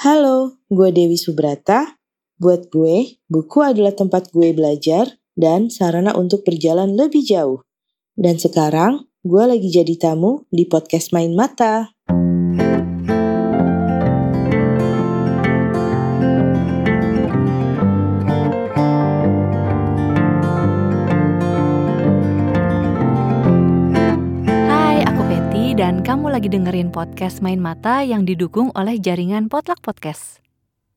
[0.00, 2.00] Halo, gue Dewi Subrata.
[2.40, 7.68] Buat gue, buku adalah tempat gue belajar dan sarana untuk berjalan lebih jauh.
[8.16, 11.92] Dan sekarang, gue lagi jadi tamu di podcast Main Mata.
[26.40, 30.40] Lagi dengerin podcast Main Mata yang didukung oleh jaringan Potluck Podcast.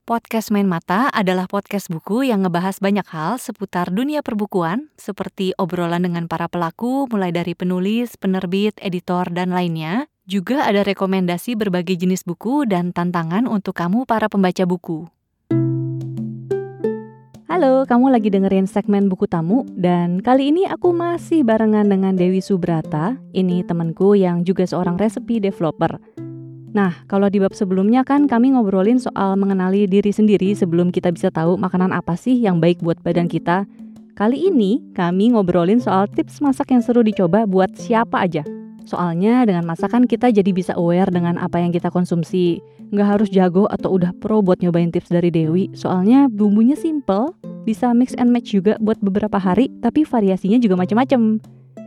[0.07, 6.07] Podcast Main Mata adalah podcast buku yang ngebahas banyak hal seputar dunia perbukuan, seperti obrolan
[6.07, 10.07] dengan para pelaku mulai dari penulis, penerbit, editor, dan lainnya.
[10.23, 15.11] Juga ada rekomendasi berbagai jenis buku dan tantangan untuk kamu para pembaca buku.
[17.53, 22.41] Halo, kamu lagi dengerin segmen buku tamu dan kali ini aku masih barengan dengan Dewi
[22.41, 23.13] Subrata.
[23.29, 26.01] Ini temanku yang juga seorang recipe developer.
[26.73, 31.29] Nah, kalau di bab sebelumnya kan kami ngobrolin soal mengenali diri sendiri sebelum kita bisa
[31.29, 33.69] tahu makanan apa sih yang baik buat badan kita.
[34.17, 38.41] Kali ini kami ngobrolin soal tips masak yang seru dicoba buat siapa aja.
[38.83, 42.59] Soalnya dengan masakan kita jadi bisa aware dengan apa yang kita konsumsi.
[42.91, 45.71] Nggak harus jago atau udah pro buat nyobain tips dari Dewi.
[45.73, 47.31] Soalnya bumbunya simple,
[47.63, 51.39] bisa mix and match juga buat beberapa hari, tapi variasinya juga macam-macam.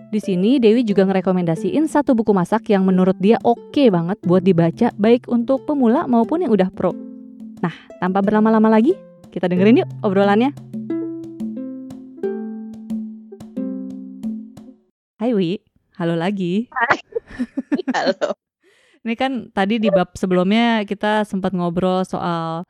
[0.07, 4.89] Di sini Dewi juga ngerekomendasiin satu buku masak yang menurut dia oke banget buat dibaca
[4.97, 6.97] baik untuk pemula maupun yang udah pro.
[7.61, 8.97] Nah, tanpa berlama-lama lagi,
[9.35, 10.55] kita dengerin yuk obrolannya.
[15.17, 15.59] Hai Wi,
[15.97, 16.69] halo lagi.
[17.93, 18.37] Halo.
[19.07, 22.67] Ini kan tadi di bab sebelumnya kita sempat ngobrol soal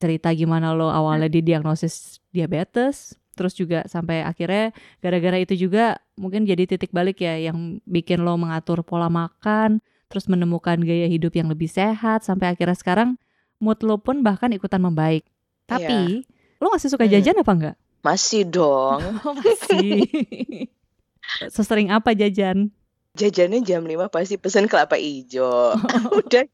[0.00, 6.64] cerita gimana lo awalnya didiagnosis diabetes, terus juga sampai akhirnya gara-gara itu juga mungkin jadi
[6.64, 11.68] titik balik ya yang bikin lo mengatur pola makan, terus menemukan gaya hidup yang lebih
[11.68, 13.20] sehat sampai akhirnya sekarang
[13.60, 15.24] mood lo pun bahkan ikutan membaik.
[15.68, 16.24] Tapi
[16.56, 17.12] lo masih suka Hmm.
[17.20, 17.76] jajan apa enggak?
[18.00, 19.00] Masih dong.
[19.24, 20.08] Oh, masih.
[21.50, 22.70] Sesering apa jajan?
[23.16, 25.76] Jajannya jam 5 pasti pesen kelapa hijau.
[26.20, 26.44] Udah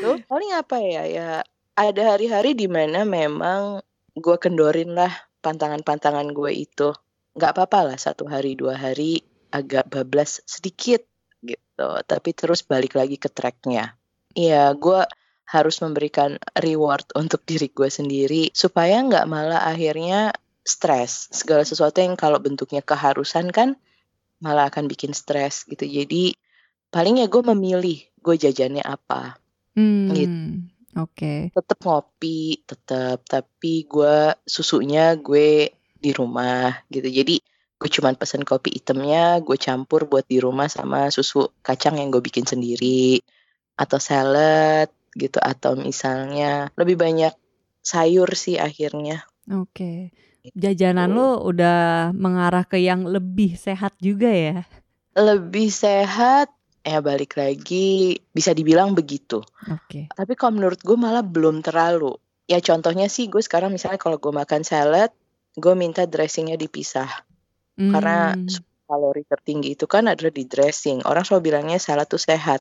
[0.00, 1.02] lu paling apa ya?
[1.04, 1.28] Ya
[1.74, 3.82] ada hari-hari di mana memang
[4.14, 5.10] gue kendorin lah
[5.42, 6.94] pantangan-pantangan gue itu.
[7.34, 11.02] Nggak apa-apa lah satu hari dua hari agak bablas sedikit
[11.42, 11.88] gitu.
[12.06, 13.98] Tapi terus balik lagi ke tracknya.
[14.34, 15.02] Iya, gue
[15.44, 20.32] harus memberikan reward untuk diri gue sendiri supaya nggak malah akhirnya
[20.64, 21.28] stres.
[21.30, 23.76] Segala sesuatu yang kalau bentuknya keharusan kan
[24.44, 25.88] malah akan bikin stres gitu.
[25.88, 26.36] Jadi
[26.92, 29.40] paling ya gue memilih gue jajannya apa.
[29.72, 30.68] Hmm, Gitu.
[31.00, 31.50] Oke.
[31.50, 37.08] Tetap ngopi, tetap tapi gue susunya gue di rumah gitu.
[37.08, 37.40] Jadi
[37.80, 42.22] gue cuman pesen kopi hitamnya, gue campur buat di rumah sama susu kacang yang gue
[42.22, 43.18] bikin sendiri
[43.74, 47.34] atau salad gitu atau misalnya lebih banyak
[47.82, 49.26] sayur sih akhirnya.
[49.50, 50.14] Oke.
[50.52, 51.16] Jajanan Gitu.
[51.16, 54.68] lo udah mengarah ke yang lebih sehat juga ya?
[55.14, 56.50] Lebih sehat
[56.84, 59.40] ya balik lagi bisa dibilang begitu.
[59.70, 60.12] Oke.
[60.12, 62.18] Tapi kalau menurut gue malah belum terlalu.
[62.50, 65.10] Ya contohnya sih gue sekarang misalnya kalau gue makan salad,
[65.56, 67.08] gue minta dressingnya dipisah.
[67.88, 71.02] Karena Hmm, kalori tertinggi itu kan adalah di dressing.
[71.08, 72.60] Orang selalu bilangnya salad tuh sehat.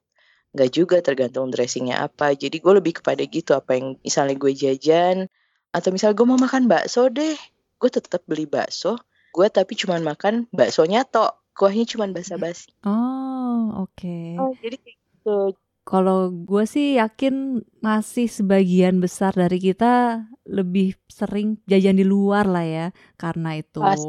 [0.56, 2.34] Nggak juga tergantung dressingnya apa.
[2.38, 5.28] Jadi gue lebih kepada gitu apa yang misalnya gue jajan.
[5.76, 7.36] Atau misalnya gue mau makan bakso deh.
[7.84, 8.96] Gue tetap beli bakso.
[9.36, 11.36] Gue tapi cuman makan baksonya tok.
[11.52, 12.72] Kuahnya cuman basa-basi.
[12.88, 14.40] Oh, oke.
[14.40, 15.38] Oh, jadi kayak gitu.
[15.84, 22.64] Kalau gue sih yakin masih sebagian besar dari kita lebih sering jajan di luar lah
[22.64, 22.88] ya,
[23.20, 24.00] karena itu Pas.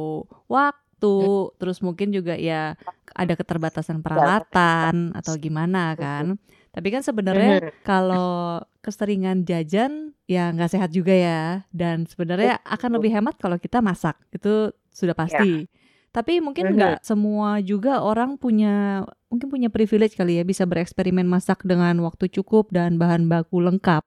[0.46, 1.18] waktu,
[1.58, 2.78] terus mungkin juga ya
[3.10, 6.38] ada keterbatasan peralatan atau gimana kan.
[6.74, 13.14] Tapi kan sebenarnya kalau keseringan jajan ya nggak sehat juga ya, dan sebenarnya akan lebih
[13.14, 15.70] hemat kalau kita masak, itu sudah pasti.
[16.10, 21.62] Tapi mungkin nggak semua juga orang punya mungkin punya privilege kali ya bisa bereksperimen masak
[21.66, 24.02] dengan waktu cukup dan bahan baku lengkap.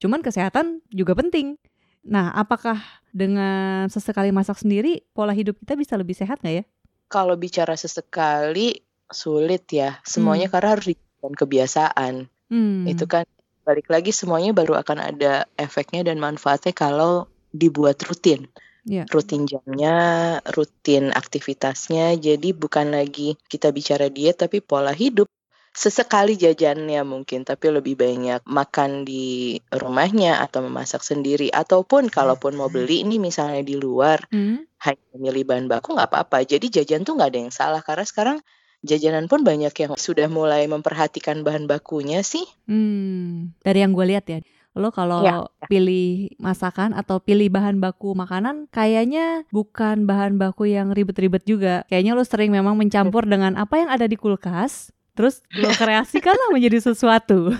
[0.00, 1.56] Cuman kesehatan juga penting.
[2.02, 2.80] Nah, apakah
[3.14, 6.64] dengan sesekali masak sendiri pola hidup kita bisa lebih sehat nggak ya?
[7.12, 8.80] Kalau bicara sesekali
[9.12, 10.00] sulit ya.
[10.02, 10.54] Semuanya Hmm.
[10.56, 10.88] karena harus
[11.22, 12.14] dijadikan kebiasaan.
[12.50, 12.82] Hmm.
[12.90, 13.24] Itu kan
[13.62, 18.50] balik lagi semuanya baru akan ada efeknya dan manfaatnya kalau dibuat rutin.
[18.82, 19.06] Iya.
[19.06, 22.18] Rutin jamnya, rutin aktivitasnya.
[22.18, 25.30] Jadi bukan lagi kita bicara diet tapi pola hidup.
[25.72, 31.48] Sesekali jajannya mungkin, tapi lebih banyak makan di rumahnya atau memasak sendiri.
[31.48, 34.68] Ataupun kalaupun mau beli ini misalnya di luar, Hmm.
[34.84, 36.44] hanya memilih bahan baku nggak apa-apa.
[36.44, 38.38] Jadi jajan tuh nggak ada yang salah karena sekarang
[38.82, 42.42] jajanan pun banyak yang sudah mulai memperhatikan bahan bakunya sih.
[42.66, 44.38] Hmm, dari yang gue lihat ya,
[44.74, 45.66] lo kalau Ya, ya.
[45.70, 51.86] pilih masakan atau pilih bahan baku makanan kayaknya bukan bahan baku yang ribet-ribet juga.
[51.86, 56.92] Kayaknya lo sering memang mencampur dengan apa yang ada di kulkas, terus lo kreasikanlah menjadi
[56.92, 57.54] sesuatu.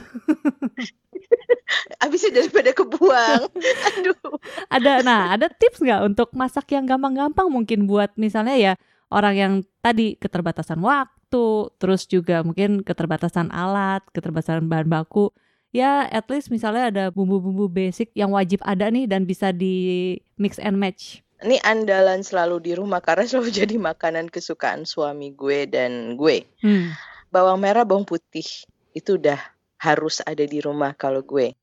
[2.02, 3.48] Habisnya daripada kebuang.
[3.96, 4.36] Aduh.
[4.74, 8.72] Ada nah, ada tips nggak untuk masak yang gampang-gampang mungkin buat misalnya ya
[9.12, 9.52] orang yang
[9.84, 15.30] tadi keterbatasan waktu, terus juga mungkin keterbatasan alat, keterbatasan bahan baku.
[15.72, 20.60] Ya, at least misalnya ada bumbu-bumbu basic yang wajib ada nih dan bisa di mix
[20.60, 21.24] and match.
[21.42, 26.44] Ini andalan selalu di rumah karena selalu jadi makanan kesukaan suami gue dan gue.
[26.60, 26.92] Hmm.
[27.32, 28.44] Bawang merah, bawang putih
[28.92, 29.40] itu udah
[29.80, 31.56] harus ada di rumah kalau gue.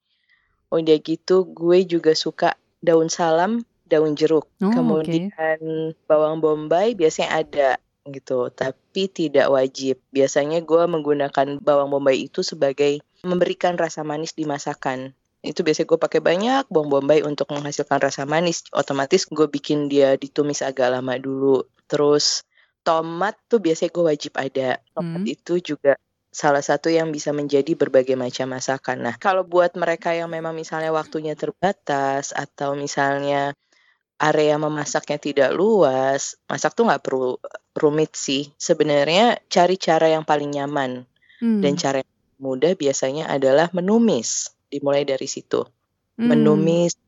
[0.73, 4.45] Udah gitu gue juga suka daun salam, daun jeruk.
[4.61, 4.69] Oh.
[4.69, 5.59] Kemudian
[6.05, 7.69] bawang bombay biasanya ada
[8.05, 9.97] gitu, tapi tidak wajib.
[10.13, 15.13] Biasanya gue menggunakan bawang bombay itu sebagai memberikan rasa manis di masakan.
[15.41, 18.65] Itu biasanya gue pakai banyak bawang bombay untuk menghasilkan rasa manis.
[18.71, 21.65] Otomatis gue bikin dia ditumis agak lama dulu.
[21.89, 22.45] Terus
[22.85, 24.79] tomat tuh biasanya gue wajib ada.
[24.95, 25.27] Tomat Hmm.
[25.27, 25.99] itu juga
[26.29, 29.01] salah satu yang bisa menjadi berbagai macam masakan.
[29.01, 33.57] Nah, kalau buat mereka yang memang misalnya waktunya terbatas atau misalnya
[34.19, 37.39] area memasaknya tidak luas, masak tuh nggak perlu
[37.73, 38.51] rumit sih.
[38.59, 41.07] Sebenarnya cari cara yang paling nyaman
[41.39, 41.79] dan Hmm.
[41.79, 44.51] cara yang mudah biasanya adalah menumis.
[44.67, 45.63] Dimulai dari situ.
[46.19, 46.35] Hmm.
[46.35, 46.99] Menumis,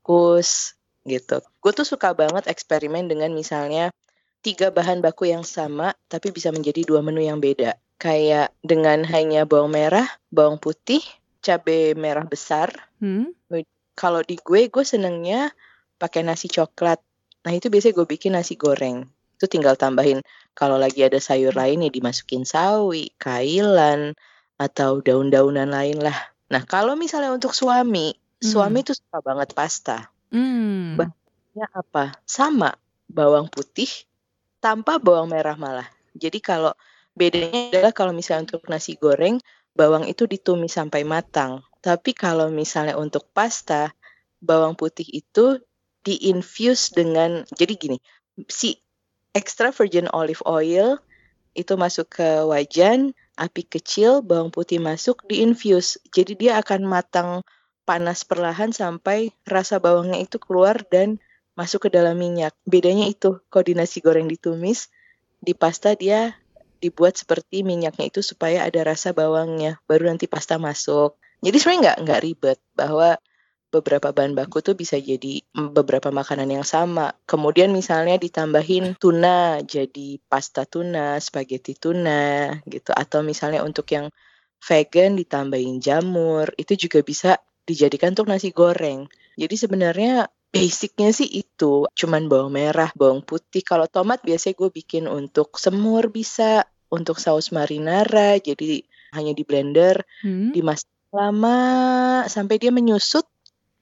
[0.00, 0.74] kukus,
[1.06, 1.38] gitu.
[1.62, 3.94] Gue tuh suka banget eksperimen dengan misalnya
[4.40, 7.76] tiga bahan baku yang sama tapi bisa menjadi dua menu yang beda.
[8.00, 11.04] Kayak dengan hanya bawang merah, bawang putih,
[11.44, 12.72] cabai merah besar.
[12.98, 13.36] Hmm.
[13.92, 15.52] Kalau di gue, gue senengnya
[16.00, 16.96] pakai nasi coklat.
[17.44, 19.04] Nah itu biasanya gue bikin nasi goreng.
[19.36, 20.24] Itu tinggal tambahin
[20.56, 24.16] kalau lagi ada sayur lain ya dimasukin sawi, kailan,
[24.56, 26.16] atau daun-daunan lain lah.
[26.48, 30.08] Nah kalau misalnya untuk suami, suami tuh suka banget pasta.
[30.32, 30.96] Hmm.
[30.96, 32.04] Bahannya apa?
[32.24, 32.72] Sama,
[33.08, 33.88] bawang putih
[34.60, 35.88] tanpa bawang merah malah.
[36.12, 36.76] Jadi kalau
[37.16, 39.40] bedanya adalah kalau misalnya untuk nasi goreng,
[39.72, 41.64] bawang itu ditumis sampai matang.
[41.80, 43.96] Tapi kalau misalnya untuk pasta,
[44.44, 45.56] bawang putih itu
[46.06, 47.98] diinfuse dengan jadi gini,
[48.48, 48.80] si
[49.36, 50.98] extra virgin olive oil
[51.52, 55.98] itu masuk ke wajan, api kecil, bawang putih masuk, diinfuse.
[56.14, 57.30] Jadi dia akan matang
[57.82, 61.18] panas perlahan sampai rasa bawangnya itu keluar dan
[61.58, 62.54] masuk ke dalam minyak.
[62.62, 64.88] Bedanya itu, kalau di nasi goreng ditumis,
[65.42, 66.38] di pasta dia
[66.80, 71.18] dibuat seperti minyaknya itu supaya ada rasa bawangnya, baru nanti pasta masuk.
[71.44, 73.20] Jadi sebenarnya nggak nggak ribet bahwa
[73.70, 77.14] beberapa bahan baku tuh bisa jadi beberapa makanan yang sama.
[77.24, 82.90] Kemudian misalnya ditambahin tuna jadi pasta tuna, spaghetti tuna gitu.
[82.90, 84.10] Atau misalnya untuk yang
[84.60, 89.08] vegan ditambahin jamur, itu juga bisa dijadikan untuk nasi goreng.
[89.38, 93.62] Jadi sebenarnya basicnya sih itu, cuman bawang merah, bawang putih.
[93.62, 98.82] Kalau tomat biasanya gue bikin untuk semur bisa, untuk saus marinara, jadi
[99.14, 100.50] hanya di blender, Hmm.
[100.50, 101.58] dimasak lama
[102.26, 103.26] sampai dia menyusut,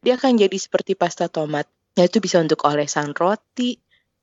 [0.03, 1.67] dia akan jadi seperti pasta tomat.
[1.99, 3.79] Nah itu bisa untuk olesan roti,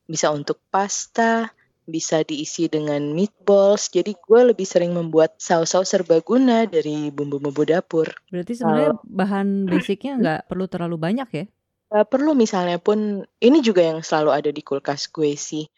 [0.08, 1.52] bisa untuk pasta,
[1.86, 3.92] bisa diisi dengan meatballs.
[3.92, 8.10] Jadi gue lebih sering membuat saus-saus serbaguna dari bumbu-bumbu dapur.
[8.32, 11.44] Berarti sebenarnya bahan basicnya nggak perlu terlalu banyak ya?
[11.86, 15.70] Gak perlu misalnya pun, ini juga yang selalu ada di kulkas gue sih.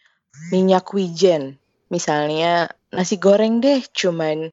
[0.48, 1.60] Minyak wijen.
[1.92, 4.48] Misalnya nasi goreng deh, cuman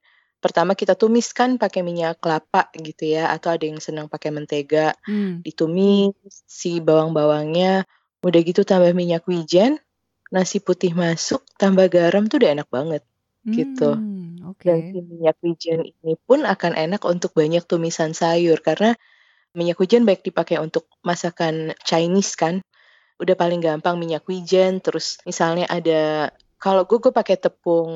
[0.45, 4.93] pertama kita tumiskan pakai minyak kelapa gitu ya, atau ada yang senang pakai mentega.
[5.01, 5.41] Hmm.
[5.41, 6.13] Ditumis
[6.45, 7.89] si bawang-bawangnya,
[8.21, 9.81] udah gitu tambah minyak wijen,
[10.29, 13.01] nasi putih masuk, tambah garam tuh udah enak banget.
[13.41, 13.89] Gitu.
[13.89, 14.69] Hmm, Oke.
[14.69, 18.93] Dan si minyak wijen ini pun akan enak untuk banyak tumisan sayur karena
[19.57, 22.61] minyak wijen baik dipakai untuk masakan Chinese kan.
[23.17, 27.91] Udah paling gampang minyak wijen, terus misalnya ada kalau gue gue pakai tepung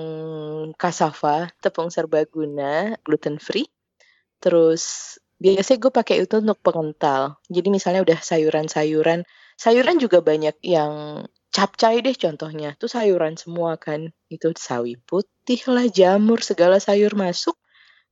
[0.75, 3.67] cassava, tepung serbaguna, gluten free.
[4.43, 7.39] Terus biasanya gue pakai itu untuk pengental.
[7.47, 9.23] Jadi misalnya udah sayuran-sayuran,
[9.55, 12.75] sayuran juga banyak yang capcay deh contohnya.
[12.75, 14.11] Itu sayuran semua kan.
[14.27, 17.57] Itu sawi putih lah, jamur, segala sayur masuk.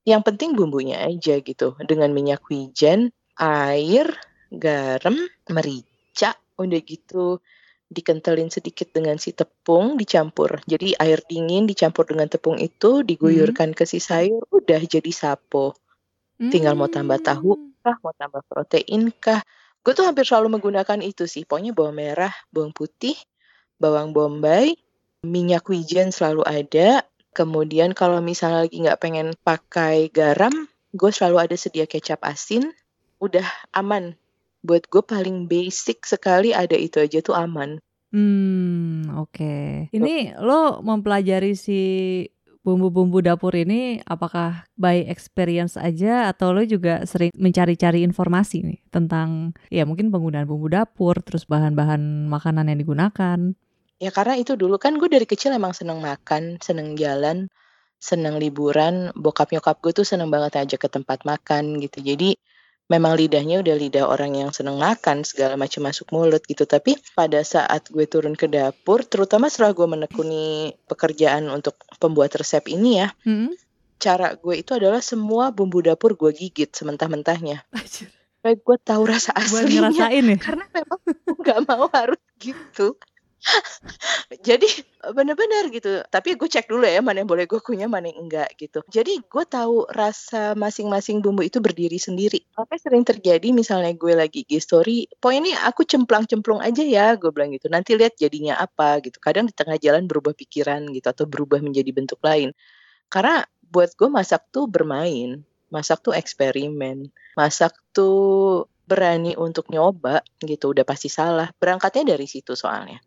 [0.08, 1.76] Yang penting bumbunya aja gitu.
[1.84, 4.08] Dengan minyak wijen, air,
[4.50, 5.20] garam,
[5.52, 7.44] merica, udah gitu
[7.88, 10.60] dikentelin sedikit dengan si tepung dicampur.
[10.68, 15.76] Jadi air dingin dicampur dengan tepung itu diguyurkan ke si sayur, udah jadi sapo.
[16.38, 17.74] Tinggal mau tambah tahu Hmm.
[17.82, 19.42] kah, mau tambah protein kah.
[19.82, 21.48] Gue tuh hampir selalu menggunakan itu sih.
[21.48, 23.16] Pokoknya bawang merah, bawang putih,
[23.80, 24.76] bawang bombay,
[25.24, 27.08] minyak wijen selalu ada.
[27.32, 30.52] Kemudian kalau misalnya lagi nggak pengen pakai garam,
[30.92, 32.76] gue selalu ada sedia kecap asin.
[33.18, 34.14] udah aman.
[34.68, 37.80] Buat gue paling basic sekali ada itu aja tuh aman.
[38.12, 39.88] Hmm, oke.
[39.96, 41.80] Ini lo mempelajari si
[42.68, 49.56] bumbu-bumbu dapur ini apakah by experience aja atau lo juga sering mencari-cari informasi nih tentang
[49.72, 53.56] ya mungkin penggunaan bumbu dapur terus bahan-bahan makanan yang digunakan?
[54.04, 57.48] Ya karena itu dulu kan gue dari kecil emang seneng makan, seneng jalan,
[57.98, 59.16] seneng liburan.
[59.16, 62.04] Bokap nyokap gue tuh seneng banget aja ke tempat makan gitu.
[62.04, 62.36] Jadi
[62.88, 66.64] memang lidahnya udah lidah orang yang seneng makan segala macam masuk mulut gitu.
[66.64, 72.64] Tapi pada saat gue turun ke dapur terutama setelah gue menekuni pekerjaan untuk pembuat resep
[72.72, 73.52] ini ya hmm?
[73.98, 77.66] cara gue itu adalah semua bumbu dapur gue gigit sementah-mentahnya.
[78.48, 79.92] Gue tahu rasa aslinya.
[79.92, 80.08] ya?
[80.40, 81.00] karena memang
[81.44, 82.96] nggak mau harus gitu
[84.48, 84.68] jadi
[85.14, 86.04] bener-bener gitu.
[86.08, 88.84] Tapi gue cek dulu ya mana yang boleh gue kunyah mana yang enggak gitu.
[88.90, 92.44] Jadi gue tahu rasa masing-masing bumbu itu berdiri sendiri.
[92.58, 97.30] Apa sering terjadi misalnya gue lagi g story poin ini aku cemplang-cemplung aja ya gue
[97.32, 97.70] bilang gitu.
[97.72, 99.18] Nanti lihat jadinya apa gitu.
[99.22, 102.52] Kadang di tengah jalan berubah pikiran gitu atau berubah menjadi bentuk lain.
[103.08, 110.72] Karena buat gue masak tuh bermain masak tuh eksperimen masak tuh berani untuk nyoba gitu.
[110.72, 111.52] Udah pasti salah.
[111.60, 112.98] Berangkatnya dari situ soalnya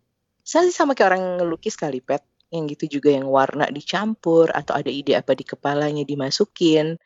[0.50, 4.74] saya sih sama kayak orang ngelukis kali pet yang gitu juga yang warna dicampur atau
[4.74, 6.98] ada ide apa di kepalanya dimasukin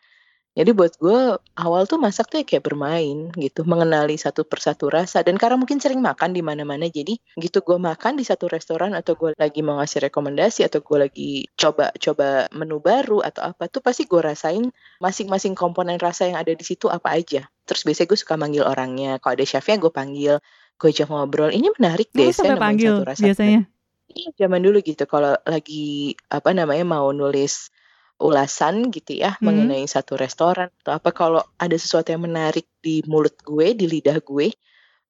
[0.55, 5.27] jadi buat gue awal tuh masak tuh ya kayak bermain gitu, mengenali satu persatu rasa.
[5.27, 9.19] Dan karena mungkin sering makan di mana-mana, jadi gitu gue makan di satu restoran atau
[9.19, 14.07] gue lagi mau ngasih rekomendasi atau gue lagi coba-coba menu baru atau apa tuh pasti
[14.07, 14.71] gue rasain
[15.03, 17.51] masing-masing komponen rasa yang ada di situ apa aja.
[17.67, 19.19] Terus biasanya gue suka manggil orangnya.
[19.19, 20.39] Kalau ada chefnya gue panggil,
[20.85, 21.49] gue ajak ngobrol.
[21.49, 23.25] Ini menarik deh, saya panggil satu rasa.
[23.25, 23.65] biasanya.
[24.13, 25.09] Iya, zaman dulu gitu.
[25.09, 27.73] Kalau lagi apa namanya mau nulis
[28.21, 29.43] ulasan gitu ya hmm.
[29.43, 34.23] mengenai satu restoran atau apa kalau ada sesuatu yang menarik di mulut gue di lidah
[34.23, 34.55] gue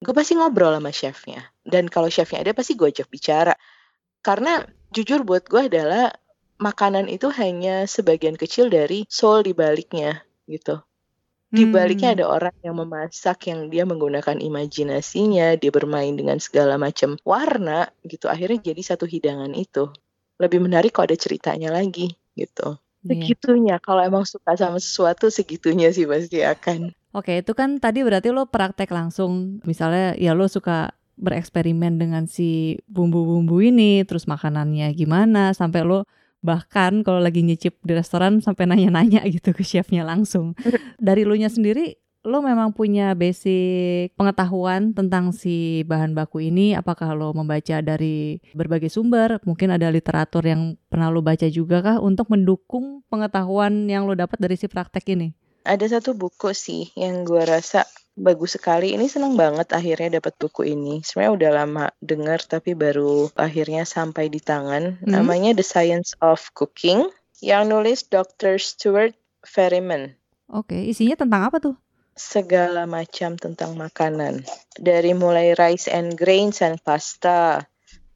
[0.00, 3.52] gue pasti ngobrol sama chefnya dan kalau chefnya ada pasti gue ajak bicara
[4.24, 6.16] karena jujur buat gue adalah
[6.56, 10.80] makanan itu hanya sebagian kecil dari soul di baliknya gitu
[11.54, 12.16] di baliknya hmm.
[12.18, 18.26] ada orang yang memasak yang dia menggunakan imajinasinya dia bermain dengan segala macam warna gitu
[18.26, 19.88] akhirnya jadi satu hidangan itu
[20.42, 23.20] lebih menarik kalau ada ceritanya lagi gitu Iya.
[23.20, 26.96] Segitunya, kalau emang suka sama sesuatu segitunya sih pasti akan.
[27.12, 32.80] Oke, itu kan tadi berarti lo praktek langsung, misalnya ya lo suka bereksperimen dengan si
[32.88, 36.08] bumbu-bumbu ini, terus makanannya gimana, sampai lo
[36.44, 40.52] bahkan kalau lagi nyicip di restoran sampai nanya-nanya gitu ke chefnya langsung.
[41.00, 46.72] Dari lo nya sendiri, lo memang punya basic pengetahuan tentang si bahan baku ini?
[46.76, 49.40] Apakah lo membaca dari berbagai sumber?
[49.44, 54.40] Mungkin ada literatur yang pernah lo baca juga kah untuk mendukung pengetahuan yang lo dapat
[54.40, 55.36] dari si praktek ini?
[55.64, 58.92] Ada satu buku sih yang gue rasa bagus sekali.
[58.92, 61.00] Ini seneng banget akhirnya dapat buku ini.
[61.00, 65.00] Sebenarnya udah lama dengar tapi baru akhirnya sampai di tangan.
[65.00, 65.08] Hmm.
[65.08, 67.08] Namanya The Science of Cooking
[67.40, 68.60] yang nulis Dr.
[68.60, 70.14] Stuart Ferryman.
[70.52, 71.74] Oke, isinya tentang apa tuh?
[72.14, 74.46] segala macam tentang makanan.
[74.78, 77.66] Dari mulai rice and grains and pasta,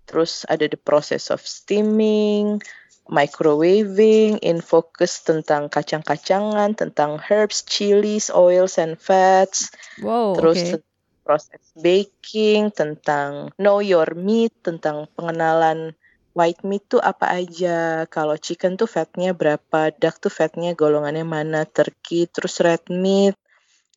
[0.07, 2.63] terus ada the process of steaming,
[3.09, 9.73] microwaving, in focus tentang kacang-kacangan, tentang herbs, chilies, oils and fats.
[10.01, 10.85] Wow, terus okay.
[11.25, 15.97] proses baking, tentang know your meat, tentang pengenalan
[16.37, 18.07] white meat tuh apa aja.
[18.07, 23.35] Kalau chicken tuh fatnya berapa, duck tuh fatnya golongannya mana, turkey, terus red meat,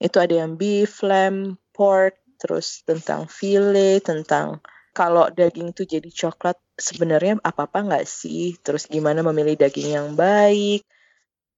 [0.02, 4.58] itu ada yang beef, lamb, pork, terus tentang fillet, tentang
[4.92, 8.58] kalau daging itu jadi coklat sebenarnya apa-apa nggak sih?
[8.60, 10.82] Terus gimana memilih daging yang baik?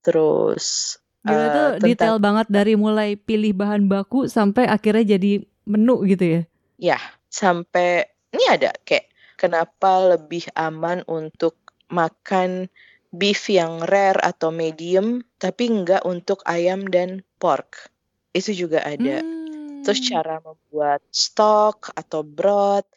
[0.04, 5.48] Terus Gila uh, tuh tentang, detail banget dari mulai pilih bahan baku sampai akhirnya jadi
[5.64, 6.42] menu gitu ya?
[6.76, 7.00] Ya,
[7.32, 9.08] sampai ini ada kayak
[9.40, 11.56] kenapa lebih aman untuk
[11.88, 12.68] makan
[13.14, 17.94] beef yang rare atau medium tapi enggak untuk ayam dan pork
[18.34, 19.22] itu juga ada.
[19.22, 19.86] Hmm.
[19.86, 22.90] Terus cara membuat stok atau broth,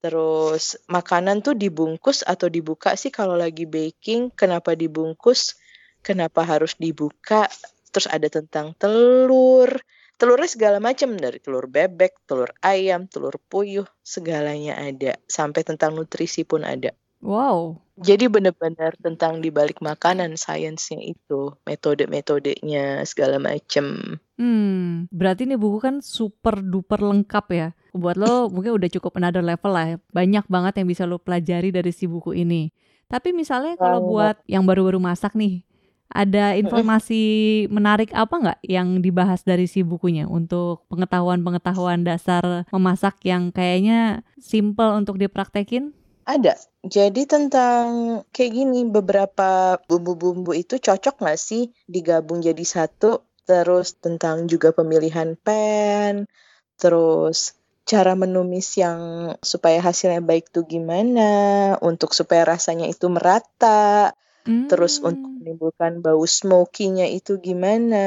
[0.00, 5.56] terus makanan tuh dibungkus atau dibuka sih kalau lagi baking, kenapa dibungkus,
[6.04, 7.48] kenapa harus dibuka,
[7.90, 9.72] terus ada tentang telur,
[10.20, 16.44] telurnya segala macam dari telur bebek, telur ayam, telur puyuh, segalanya ada, sampai tentang nutrisi
[16.44, 16.92] pun ada.
[17.26, 17.82] Wow.
[17.98, 24.20] Jadi benar-benar tentang dibalik makanan sainsnya itu, metode-metodenya segala macem.
[24.38, 27.68] Hmm, berarti ini buku kan super duper lengkap ya.
[27.96, 29.96] Buat lo mungkin udah cukup another level lah.
[29.96, 29.98] Ya.
[30.12, 32.70] Banyak banget yang bisa lo pelajari dari si buku ini.
[33.10, 35.66] Tapi misalnya kalau buat yang baru-baru masak nih,
[36.06, 37.18] Ada informasi
[37.66, 44.94] menarik apa nggak yang dibahas dari si bukunya untuk pengetahuan-pengetahuan dasar memasak yang kayaknya simple
[44.94, 45.90] untuk dipraktekin?
[46.26, 46.58] Ada.
[46.82, 47.86] Jadi tentang
[48.34, 53.22] kayak gini, beberapa bumbu-bumbu itu cocok nggak sih digabung jadi satu?
[53.46, 56.26] Terus tentang juga pemilihan pan,
[56.74, 57.54] terus
[57.86, 61.30] cara menumis yang supaya hasilnya baik tuh gimana,
[61.78, 64.10] untuk supaya rasanya itu merata,
[64.50, 64.66] hmm.
[64.66, 68.02] terus untuk menimbulkan bau smoky-nya itu gimana,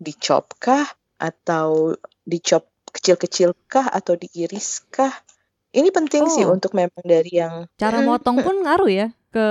[0.00, 0.88] dicop kah
[1.20, 1.92] atau
[2.24, 5.12] dicop kecil-kecil kah atau diiris kah?
[5.72, 6.32] Ini penting oh.
[6.32, 9.46] sih untuk memang dari yang cara motong pun ngaruh ya ke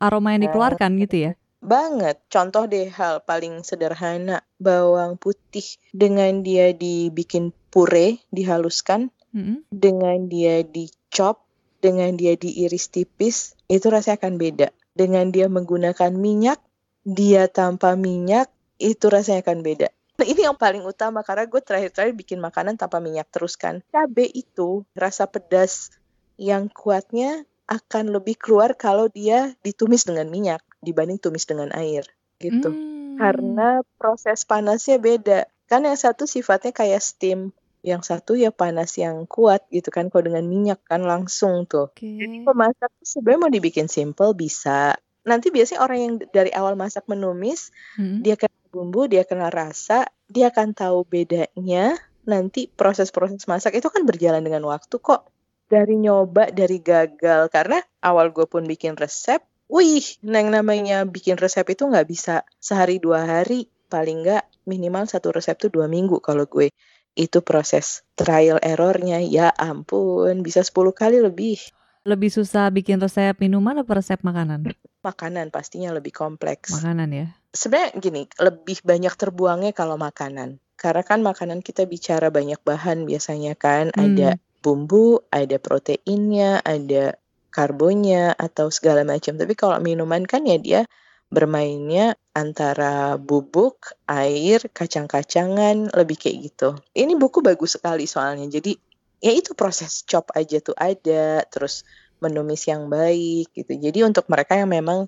[0.00, 1.32] aroma yang dikeluarkan gitu ya.
[1.60, 2.22] Banget.
[2.32, 9.68] Contoh deh hal paling sederhana, bawang putih dengan dia dibikin pure, dihaluskan, mm-hmm.
[9.68, 11.44] dengan dia dicop,
[11.82, 14.68] dengan dia diiris tipis, itu rasanya akan beda.
[14.94, 16.62] Dengan dia menggunakan minyak,
[17.02, 19.88] dia tanpa minyak, itu rasanya akan beda.
[20.18, 23.86] Nah, ini yang paling utama karena gue terakhir-terakhir bikin makanan tanpa minyak terus kan.
[23.94, 25.94] Cabe itu rasa pedas
[26.34, 32.02] yang kuatnya akan lebih keluar kalau dia ditumis dengan minyak dibanding tumis dengan air
[32.42, 32.74] gitu.
[32.74, 33.14] Hmm.
[33.14, 35.46] Karena proses panasnya beda.
[35.70, 37.54] Kan yang satu sifatnya kayak steam,
[37.86, 40.10] yang satu ya panas yang kuat gitu kan.
[40.10, 41.94] Kalau dengan minyak kan langsung tuh.
[41.94, 42.26] Okay.
[42.26, 44.98] Jadi pemasak sebenarnya mau dibikin simple bisa.
[45.28, 47.70] Nanti biasanya orang yang dari awal masak menumis,
[48.00, 48.24] hmm.
[48.24, 51.96] dia kenal bumbu, dia kenal rasa, dia akan tahu bedanya.
[52.28, 55.32] Nanti proses-proses masak itu kan berjalan dengan waktu kok.
[55.68, 57.48] Dari nyoba, dari gagal.
[57.48, 63.00] Karena awal gue pun bikin resep, wih, yang namanya bikin resep itu nggak bisa sehari
[63.00, 66.68] dua hari, paling nggak minimal satu resep tuh dua minggu kalau gue.
[67.16, 71.58] Itu proses trial errornya, ya ampun, bisa 10 kali lebih.
[72.06, 74.70] Lebih susah bikin resep minuman atau resep makanan?
[75.02, 76.72] Makanan pastinya lebih kompleks.
[76.72, 77.26] Makanan ya?
[77.48, 80.60] Sebenarnya gini, lebih banyak terbuangnya kalau makanan.
[80.78, 83.98] Karena kan makanan kita bicara banyak bahan biasanya kan, hmm.
[83.98, 84.28] ada
[84.60, 87.18] bumbu, ada proteinnya, ada
[87.48, 89.34] karbonnya atau segala macam.
[89.34, 90.80] Tapi kalau minuman kan ya dia
[91.28, 96.68] bermainnya antara bubuk, air, kacang-kacangan, lebih kayak gitu.
[96.96, 98.48] Ini buku bagus sekali soalnya.
[98.48, 98.72] Jadi
[99.20, 101.84] ya itu proses chop aja tuh ada, terus
[102.18, 103.72] menumis yang baik gitu.
[103.76, 105.06] Jadi untuk mereka yang memang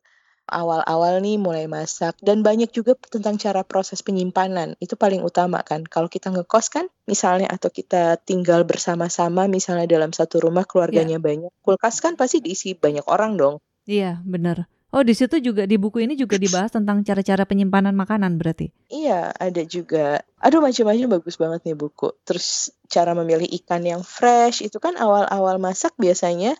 [0.50, 5.86] awal-awal nih mulai masak dan banyak juga tentang cara proses penyimpanan itu paling utama kan
[5.86, 11.24] kalau kita ngekos kan misalnya atau kita tinggal bersama-sama misalnya dalam satu rumah keluarganya yeah.
[11.24, 13.54] banyak kulkas kan pasti diisi banyak orang dong
[13.86, 17.94] iya yeah, benar Oh di situ juga di buku ini juga dibahas tentang cara-cara penyimpanan
[17.94, 18.74] makanan berarti?
[18.90, 20.18] Iya ada juga.
[20.42, 22.10] Aduh macam-macam bagus banget nih buku.
[22.26, 26.58] Terus cara memilih ikan yang fresh itu kan awal-awal masak biasanya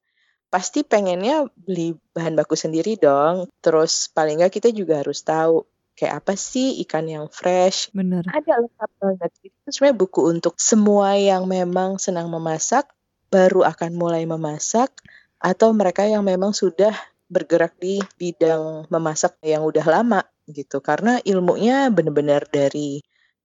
[0.50, 3.48] pasti pengennya beli bahan baku sendiri dong.
[3.62, 7.94] Terus paling nggak kita juga harus tahu kayak apa sih ikan yang fresh.
[7.94, 8.26] Bener.
[8.26, 9.30] Ada lengkap banget.
[9.46, 12.90] Itu sebenarnya buku untuk semua yang memang senang memasak,
[13.30, 14.90] baru akan mulai memasak,
[15.38, 16.92] atau mereka yang memang sudah
[17.30, 20.82] bergerak di bidang memasak yang udah lama gitu.
[20.82, 23.04] Karena ilmunya benar-benar dari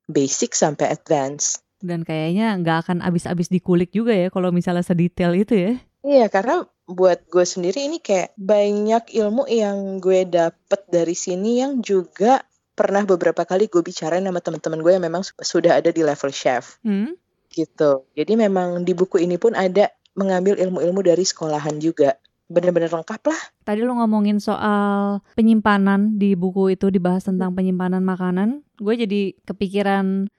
[0.10, 1.62] basic sampai advance.
[1.84, 5.74] Dan kayaknya nggak akan habis-habis dikulik juga ya kalau misalnya sedetail itu ya.
[6.02, 11.82] Iya, karena buat gue sendiri ini kayak banyak ilmu yang gue dapet dari sini yang
[11.82, 12.46] juga
[12.78, 16.78] pernah beberapa kali gue bicara sama teman-teman gue yang memang sudah ada di level chef.
[16.86, 17.18] Hmm?
[17.50, 18.06] Gitu.
[18.14, 22.20] Jadi memang di buku ini pun ada mengambil ilmu-ilmu dari sekolahan juga.
[22.46, 23.42] Benar-benar lengkap lah.
[23.66, 28.62] Tadi lo ngomongin soal penyimpanan di buku itu dibahas tentang penyimpanan makanan.
[28.78, 30.30] Gue jadi kepikiran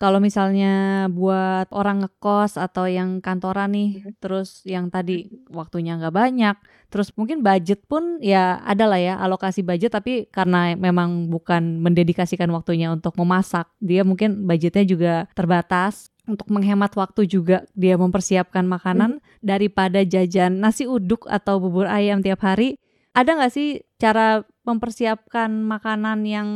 [0.00, 4.16] kalau misalnya buat orang ngekos atau yang kantoran nih, hmm.
[4.16, 6.56] terus yang tadi waktunya nggak banyak,
[6.88, 12.48] terus mungkin budget pun ya ada lah ya alokasi budget, tapi karena memang bukan mendedikasikan
[12.48, 16.08] waktunya untuk memasak, dia mungkin budgetnya juga terbatas.
[16.30, 19.42] Untuk menghemat waktu juga dia mempersiapkan makanan hmm.
[19.42, 22.78] daripada jajan nasi uduk atau bubur ayam tiap hari.
[23.10, 26.48] Ada nggak sih cara mempersiapkan makanan yang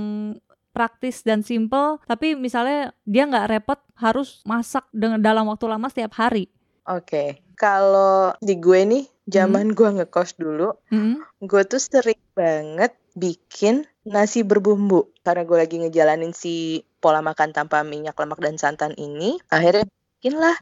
[0.75, 6.19] praktis dan simple tapi misalnya dia nggak repot harus masak dengan dalam waktu lama setiap
[6.19, 6.51] hari
[6.91, 7.29] oke okay.
[7.55, 9.77] kalau di gue nih zaman hmm.
[9.79, 11.23] gue ngekos dulu hmm.
[11.47, 17.87] gue tuh sering banget bikin nasi berbumbu karena gue lagi ngejalanin si pola makan tanpa
[17.87, 19.87] minyak lemak dan santan ini akhirnya
[20.19, 20.59] bikin lah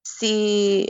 [0.00, 0.34] si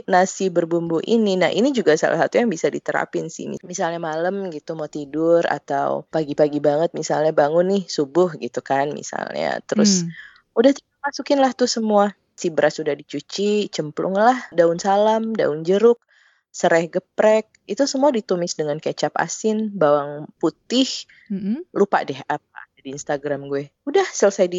[0.07, 1.35] nasi berbumbu ini.
[1.35, 3.51] Nah, ini juga salah satu yang bisa diterapin sih.
[3.63, 9.59] Misalnya malam gitu mau tidur atau pagi-pagi banget misalnya bangun nih subuh gitu kan misalnya.
[9.67, 10.57] Terus hmm.
[10.57, 10.71] udah
[11.03, 12.15] masukin lah tuh semua.
[12.35, 16.01] Si beras sudah dicuci, cemplung lah daun salam, daun jeruk,
[16.49, 20.89] serai geprek, itu semua ditumis dengan kecap asin, bawang putih,
[21.29, 21.63] Mm-mm.
[21.71, 23.69] lupa deh apa di Instagram gue.
[23.85, 24.49] Udah selesai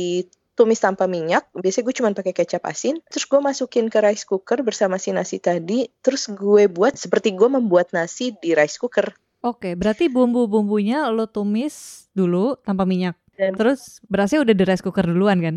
[0.63, 1.51] ditumis tanpa minyak.
[1.51, 3.03] Biasanya gue cuma pakai kecap asin.
[3.11, 5.91] Terus gue masukin ke rice cooker bersama si nasi tadi.
[5.99, 9.11] Terus gue buat seperti gue membuat nasi di rice cooker.
[9.43, 13.19] Oke, berarti bumbu-bumbunya lo tumis dulu tanpa minyak.
[13.35, 15.57] Dan Terus berasnya udah di rice cooker duluan kan?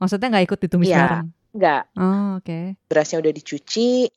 [0.00, 1.00] Maksudnya nggak ikut ditumis Iya.
[1.04, 1.28] bareng?
[1.52, 2.60] enggak, Oh, oke.
[2.88, 4.08] berasnya udah dicuci.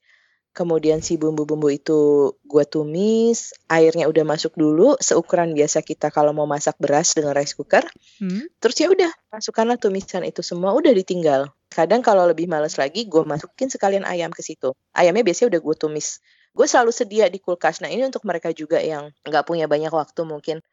[0.50, 6.50] Kemudian si bumbu-bumbu itu gue tumis, airnya udah masuk dulu seukuran biasa kita kalau mau
[6.50, 7.86] masak beras dengan rice cooker.
[8.20, 8.50] Hmm?
[8.58, 11.54] Terus ya udah, masukkanlah tumisan itu semua, udah ditinggal.
[11.70, 14.74] Kadang kalau lebih males lagi, gue masukin sekalian ayam ke situ.
[14.92, 16.20] Ayamnya biasanya udah gue tumis.
[16.50, 17.80] Gue selalu sedia di kulkas.
[17.80, 20.66] Nah ini untuk mereka juga yang nggak punya banyak waktu mungkin.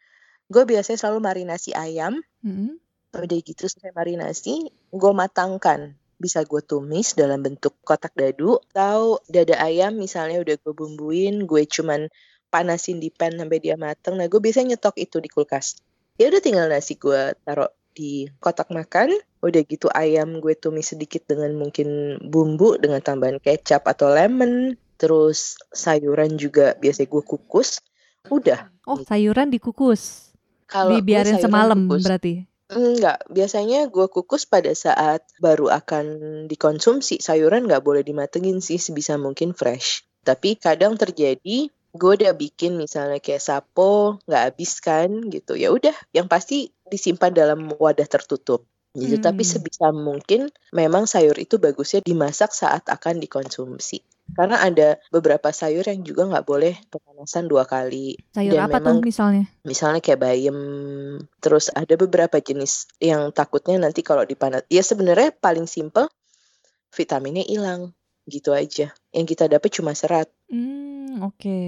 [0.48, 2.16] Gue biasanya selalu marinasi ayam.
[2.40, 2.80] Mm-mm.
[3.12, 5.96] Udah gitu selesai marinasi, gue matangkan.
[6.16, 8.59] Bisa gue tumis dalam bentuk kotak dadu.
[8.72, 12.09] Atau dada ayam misalnya udah gue bumbuin, gue cuman
[12.48, 14.16] panasin di pan sampai dia mateng.
[14.16, 15.76] Nah gue biasanya nyetok itu di kulkas.
[16.16, 19.12] Ya udah tinggal nasi gue taruh di kotak makan.
[19.44, 24.81] Udah gitu ayam gue tumis sedikit dengan mungkin bumbu dengan tambahan kecap atau lemon.
[24.96, 27.85] Terus sayuran juga biasanya gue kukus.
[28.33, 28.72] Udah.
[28.88, 30.33] Oh, sayuran dikukus.
[30.66, 32.02] Kalau Dibiarin semalam kukus.
[32.09, 32.55] berarti.
[32.70, 36.05] Enggak, biasanya gue kukus pada saat baru akan
[36.50, 37.22] dikonsumsi.
[37.22, 40.02] Sayuran nggak boleh dimatengin sih, sebisa mungkin fresh.
[40.26, 45.55] Tapi kadang terjadi, gue udah bikin misalnya kayak sapo, nggak habis kan gitu.
[45.55, 48.66] Ya udah, yang pasti disimpan dalam wadah tertutup.
[48.98, 49.14] Gitu.
[49.22, 49.50] Tapi Hmm.
[49.55, 54.02] sebisa mungkin memang sayur itu bagusnya dimasak saat akan dikonsumsi.
[54.34, 58.18] Karena ada beberapa sayur yang juga nggak boleh pemanasan dua kali.
[58.34, 59.44] Sayur Dan apa memang tuh misalnya?
[59.62, 60.58] misalnya kayak bayam
[61.38, 66.10] terus ada beberapa jenis yang takutnya nanti kalau dipanas ya sebenarnya paling simple
[66.90, 67.92] vitaminnya hilang
[68.26, 71.58] gitu aja yang kita dapat cuma serat Hmm, oke.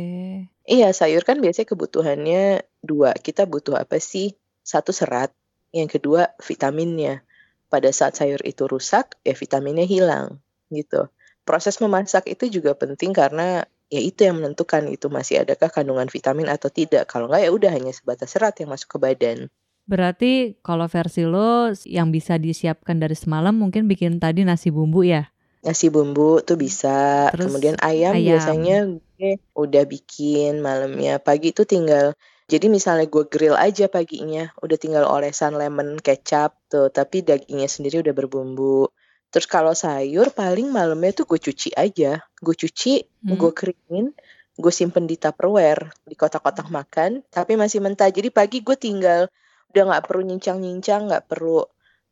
[0.63, 5.35] iya sayur kan biasanya kebutuhannya dua kita butuh apa sih satu serat
[5.75, 7.27] yang kedua vitaminnya
[7.67, 10.39] pada saat sayur itu rusak ya vitaminnya hilang
[10.71, 11.11] gitu
[11.49, 16.53] proses memasak itu juga penting karena ya itu yang menentukan itu masih adakah kandungan vitamin
[16.53, 17.09] atau tidak.
[17.09, 19.49] Kalau nggak ya udah hanya sebatas serat yang masuk ke badan.
[19.89, 25.33] Berarti kalau versi lo yang bisa disiapkan dari semalam mungkin bikin tadi nasi bumbu ya?
[25.59, 27.29] nasi bumbu tuh bisa.
[27.35, 28.27] Terus kemudian ayam, ayam.
[28.37, 28.77] biasanya
[29.19, 31.19] gue udah bikin malamnya.
[31.19, 32.15] Pagi itu tinggal
[32.49, 38.01] jadi misalnya gue grill aja paginya udah tinggal olesan lemon kecap tuh tapi dagingnya sendiri
[38.01, 38.89] udah berbumbu
[39.29, 42.23] terus kalau sayur paling malamnya tuh gue cuci aja.
[42.41, 43.35] Gue cuci Hmm.
[43.35, 44.15] gue keringin
[44.59, 48.09] gue simpen di tupperware di kotak-kotak makan tapi masih mentah.
[48.09, 49.29] Jadi pagi gue tinggal
[49.75, 51.63] udah nggak perlu nyincang-nyincang nggak perlu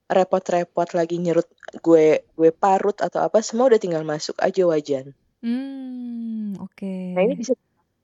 [0.07, 1.48] repot-repot lagi nyerut
[1.83, 5.16] gue gue parut atau apa semua udah tinggal masuk aja wajan.
[5.42, 7.14] Hmm, oke.
[7.14, 7.55] nah ini bisa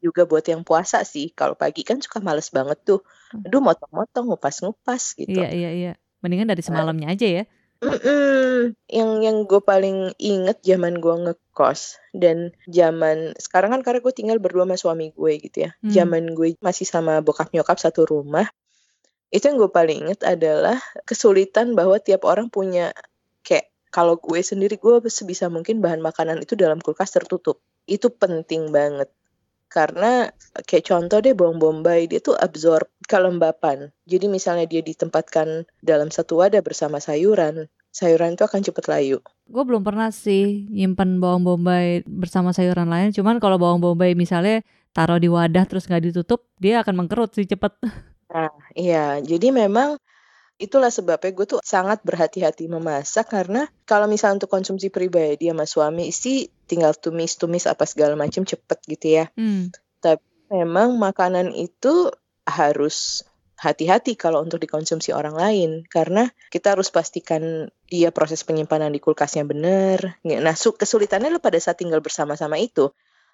[0.02, 1.30] juga buat yang puasa sih.
[1.30, 3.00] Kalau pagi kan suka males banget tuh.
[3.46, 5.30] Aduh motong-motong ngupas-ngupas gitu.
[5.30, 5.92] Iya, iya, iya.
[6.20, 7.44] Mendingan dari semalamnya aja ya.
[7.82, 8.78] Mm-mm.
[8.86, 14.38] Yang yang gue paling inget zaman gue ngekos dan zaman sekarang kan karena gue tinggal
[14.38, 15.74] berdua sama suami gue gitu ya.
[15.82, 15.90] Hmm.
[15.90, 18.46] Zaman gue masih sama bokap nyokap satu rumah.
[19.34, 22.94] Itu yang gue paling inget adalah kesulitan bahwa tiap orang punya
[23.42, 27.58] kayak kalau gue sendiri gue sebisa mungkin bahan makanan itu dalam kulkas tertutup.
[27.90, 29.10] Itu penting banget.
[29.66, 30.28] Karena
[30.68, 33.92] kayak contoh deh bawang bombay dia tuh absorb kelembapan.
[34.08, 39.20] Jadi misalnya dia ditempatkan dalam satu wadah bersama sayuran, sayuran itu akan cepat layu.
[39.44, 43.12] Gue belum pernah sih nyimpen bawang bombay bersama sayuran lain.
[43.12, 44.64] Cuman kalau bawang bombay misalnya
[44.96, 47.76] taruh di wadah terus nggak ditutup, dia akan mengkerut sih cepet.
[48.32, 49.20] Nah, iya.
[49.20, 50.00] Jadi memang
[50.56, 56.08] itulah sebabnya gue tuh sangat berhati-hati memasak karena kalau misalnya untuk konsumsi pribadi sama suami
[56.16, 59.28] sih tinggal tumis-tumis apa segala macam cepet gitu ya.
[59.36, 59.68] Hmm.
[60.48, 62.08] Memang makanan itu
[62.46, 63.26] harus
[63.62, 69.46] hati-hati kalau untuk dikonsumsi orang lain karena kita harus pastikan dia proses penyimpanan di kulkasnya
[69.46, 70.18] benar.
[70.26, 72.90] Nah, su- kesulitannya lo pada saat tinggal bersama-sama itu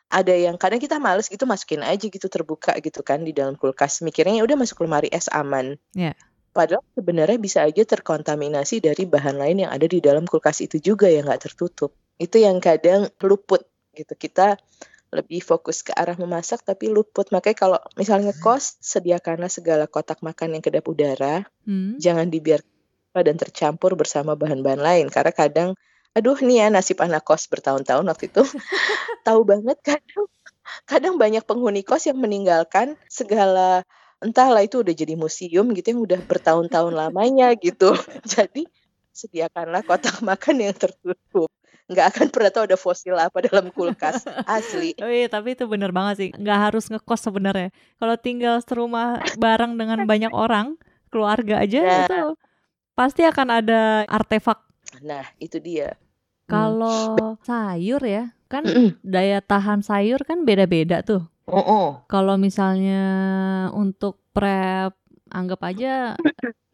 [0.08, 4.00] ada yang kadang kita males gitu masukin aja gitu terbuka gitu kan di dalam kulkas
[4.00, 5.76] mikirnya "Ya udah masuk lemari es aman.
[5.96, 6.12] Iya.
[6.52, 11.08] Padahal sebenarnya bisa aja terkontaminasi dari bahan lain yang ada di dalam kulkas itu juga
[11.08, 11.92] yang nggak tertutup.
[12.16, 14.16] Itu yang kadang luput gitu.
[14.16, 14.56] Kita
[15.08, 17.32] lebih fokus ke arah memasak tapi luput.
[17.32, 21.96] Makanya kalau misalnya kos sediakanlah segala kotak makan yang kedap udara, Hmm.
[22.00, 25.06] jangan dibiarkan dan tercampur bersama bahan-bahan lain.
[25.08, 25.70] Karena kadang
[26.16, 28.42] aduh nih ya nasib anak kos bertahun-tahun waktu itu.
[29.26, 30.24] Tahu banget kadang
[30.84, 33.82] kadang banyak penghuni kos yang meninggalkan segala
[34.20, 37.96] entahlah itu udah jadi museum gitu yang udah bertahun-tahun lamanya gitu.
[38.28, 38.68] Jadi
[39.14, 41.50] sediakanlah kotak makan yang tertutup
[41.88, 44.92] nggak akan pernah tahu ada fosil apa dalam kulkas asli.
[45.04, 46.28] Oh iya, tapi itu bener banget sih.
[46.36, 47.72] Nggak harus ngekos sebenarnya.
[47.96, 50.76] Kalau tinggal serumah bareng dengan banyak orang,
[51.08, 51.96] keluarga aja Nah.
[52.04, 52.20] itu
[52.92, 54.60] pasti akan ada artefak.
[55.00, 55.96] Nah, itu dia.
[56.48, 56.48] Hmm.
[56.48, 58.64] Kalau sayur ya, kan
[59.04, 61.24] daya tahan sayur kan beda-beda tuh.
[61.48, 63.00] Oh, Kalau misalnya
[63.72, 64.92] untuk prep,
[65.32, 66.12] anggap aja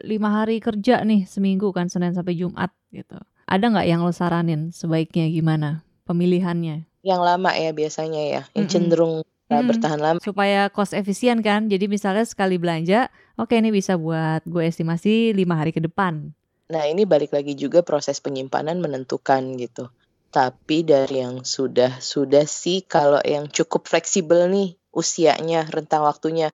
[0.03, 3.19] lima hari kerja nih seminggu kan Senin sampai Jumat gitu.
[3.45, 8.73] Ada nggak yang lo saranin sebaiknya gimana pemilihannya Yang lama ya biasanya ya, yang Mm-mm.
[8.73, 9.69] cenderung uh, Mm.
[9.69, 10.19] bertahan lama.
[10.25, 11.69] supaya cost efisien kan?
[11.69, 16.33] Jadi misalnya sekali belanja, oke ini bisa buat gue estimasi lima hari ke depan.
[16.73, 19.93] Nah, ini balik lagi juga proses penyimpanan menentukan gitu.
[20.33, 26.49] Tapi dari yang sudah sudah sih kalau yang cukup fleksibel nih usianya, rentang waktunya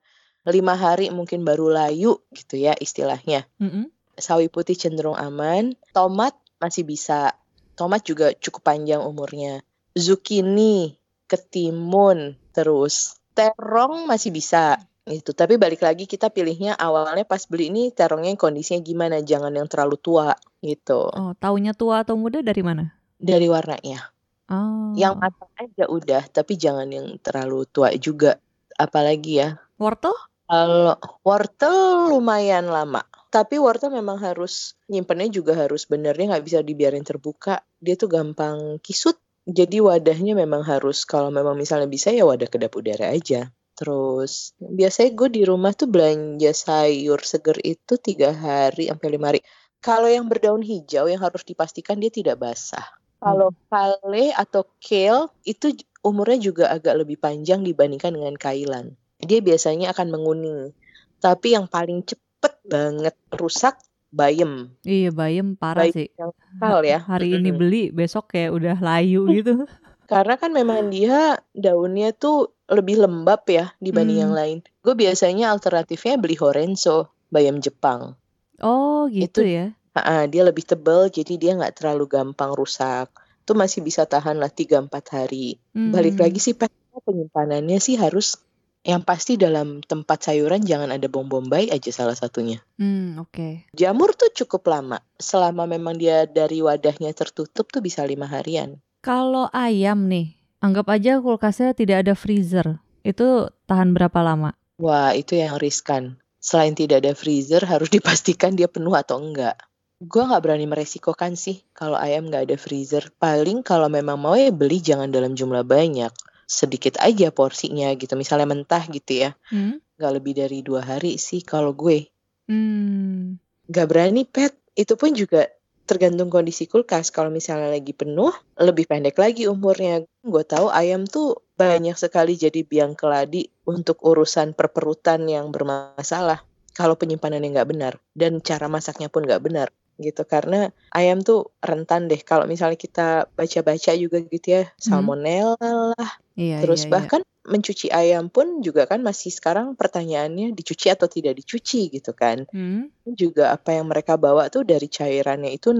[0.45, 3.47] lima hari mungkin baru layu gitu ya istilahnya.
[3.57, 3.87] Mm-mm.
[4.19, 7.33] Sawi putih cenderung aman, tomat masih bisa.
[7.73, 9.65] Tomat juga cukup panjang umurnya.
[9.97, 10.95] Zucchini,
[11.25, 14.77] ketimun, terus terong masih bisa.
[15.01, 15.33] Itu.
[15.33, 19.97] Tapi balik lagi kita pilihnya awalnya pas beli ini terongnya kondisinya gimana, jangan yang terlalu
[19.97, 21.09] tua gitu.
[21.09, 22.93] Oh, taunya tua atau muda dari mana?
[23.17, 24.13] Dari warnanya.
[24.51, 28.37] Oh, Yang matang aja udah, tapi jangan yang terlalu tua juga.
[28.77, 30.13] Apalagi ya, wortel?
[30.45, 37.07] Kalau wortel lumayan lama, tapi wortel memang harus nyimpennya juga harus benernya nggak bisa dibiarin
[37.07, 37.63] terbuka.
[37.79, 39.15] Dia tuh gampang kisut.
[39.47, 43.49] Jadi wadahnya memang harus kalau memang misalnya bisa ya wadah kedap udara aja.
[43.73, 49.41] Terus biasanya gue di rumah tuh belanja sayur seger itu tiga hari sampai lima hari.
[49.81, 52.85] Kalau yang berdaun hijau yang harus dipastikan dia tidak basah.
[53.17, 55.73] Kalau kale atau kale itu
[56.05, 58.93] umurnya juga agak lebih panjang dibandingkan dengan kailan
[59.25, 60.73] dia biasanya akan menguning.
[61.21, 62.30] Tapi yang paling cepet
[62.63, 63.77] banget rusak
[64.09, 64.75] bayam.
[64.83, 66.07] Iya, bayam parah Bayam sih.
[66.13, 66.99] yang kal ya.
[66.99, 69.63] Hari ini beli, besok kayak udah layu gitu.
[70.11, 74.25] Karena kan memang dia daunnya tuh lebih lembab ya dibanding Hmm.
[74.27, 74.57] yang lain.
[74.79, 78.19] Gue biasanya alternatifnya beli Horenzo, bayam Jepang.
[78.59, 79.65] Oh, gitu Itu- ya.
[79.91, 83.11] Ah, dia lebih tebel jadi dia nggak terlalu gampang rusak.
[83.43, 85.59] Itu masih bisa tahan lah 3-4 hari.
[85.71, 86.23] Balik Hmm.
[86.27, 88.39] lagi sih penyimpanannya sih harus
[88.81, 92.65] yang pasti dalam tempat sayuran jangan ada bom bombay aja salah satunya.
[92.81, 93.69] Hmm, oke.
[93.77, 94.97] Jamur tuh cukup lama.
[95.21, 98.81] Selama memang dia dari wadahnya tertutup tuh bisa lima harian.
[99.05, 100.33] Kalau ayam nih,
[100.65, 102.81] anggap aja kulkasnya tidak ada freezer.
[103.05, 104.57] Itu tahan berapa lama?
[104.81, 106.17] Wah, itu yang riskan.
[106.41, 109.61] Selain tidak ada freezer, harus dipastikan dia penuh atau enggak.
[110.01, 113.13] Gua nggak berani meresikokan sih kalau ayam nggak ada freezer.
[113.21, 116.09] Paling kalau memang mau ya beli jangan dalam jumlah banyak.
[116.51, 118.19] Sedikit aja porsinya gitu.
[118.19, 119.31] Misalnya mentah gitu ya.
[119.47, 119.79] Hmm?
[119.95, 122.11] Nggak lebih dari dua hari sih kalau gue.
[122.51, 123.39] Hmm.
[123.71, 124.59] Nggak berani pet.
[124.75, 125.47] Itu pun juga
[125.87, 127.15] tergantung kondisi kulkas.
[127.15, 130.03] Kalau misalnya lagi penuh, lebih pendek lagi umurnya.
[130.23, 136.43] Gue tahu ayam tuh banyak sekali jadi biang keladi untuk urusan perperutan yang bermasalah.
[136.71, 139.67] Kalau penyimpanannya nggak benar dan cara masaknya pun nggak benar
[140.01, 146.11] gitu karena ayam tuh rentan deh kalau misalnya kita baca-baca juga gitu ya salmonella lah
[146.35, 146.93] Iya, terus iya, iya.
[146.93, 152.45] bahkan mencuci ayam pun juga kan masih sekarang pertanyaannya dicuci atau tidak dicuci gitu kan
[152.53, 152.93] Hmm?
[153.17, 155.73] juga apa yang mereka bawa tuh dari cairannya itu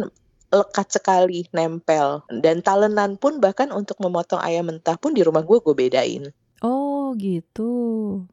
[0.52, 5.62] lekat sekali nempel dan talenan pun bahkan untuk memotong ayam mentah pun di rumah gue
[5.62, 7.74] gue bedain Oh gitu.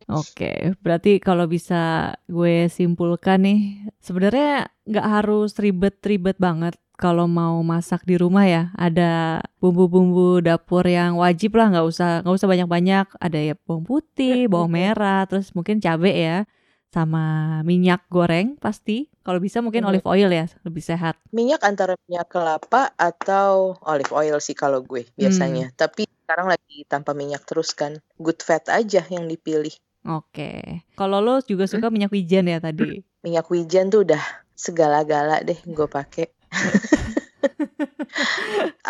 [0.05, 8.03] Oke, berarti kalau bisa gue simpulkan nih, sebenarnya nggak harus ribet-ribet banget kalau mau masak
[8.03, 8.63] di rumah ya.
[8.75, 13.07] Ada bumbu-bumbu dapur yang wajib lah, nggak usah nggak usah banyak-banyak.
[13.17, 16.45] Ada ya bawang putih, bawang merah, terus mungkin cabe ya,
[16.89, 17.23] sama
[17.63, 19.07] minyak goreng pasti.
[19.23, 19.89] Kalau bisa mungkin Mhm.
[19.89, 21.21] olive oil ya, lebih sehat.
[21.31, 27.13] minyak antara minyak kelapa atau olive oil sih kalau gue biasanya tapi sekarang lagi tanpa
[27.13, 29.77] minyak terus kan good fat aja yang dipilih
[30.09, 30.81] Oke.
[30.95, 33.05] Kalau lo juga suka minyak wijen ya tadi.
[33.21, 34.23] minyak wijen tuh udah
[34.55, 36.33] segala-gala deh gue pakai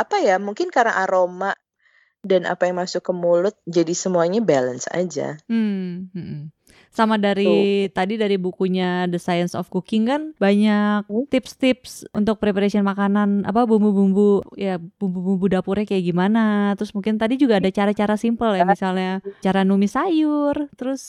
[0.02, 1.54] apa ya mungkin karena aroma
[2.26, 6.50] dan apa yang masuk ke mulut jadi semuanya balance aja Hmm, mm-mm.
[6.88, 11.28] Sama dari tadi dari bukunya The Science of Cooking kan banyak Hmm.
[11.30, 16.74] tips-tips untuk preparation makanan apa bumbu-bumbu ya bumbu-bumbu dapurnya kayak gimana.
[16.74, 21.02] Terus mungkin tadi juga ada cara-cara simple ya misalnya cara numis sayur, terus